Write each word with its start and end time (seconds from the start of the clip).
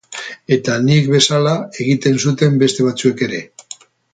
Eta 0.55 0.77
nik 0.85 1.09
bezala 1.11 1.53
egiten 1.85 2.17
zuten 2.27 2.59
beste 2.65 2.89
batzuek 2.89 3.23
ere. 3.31 3.47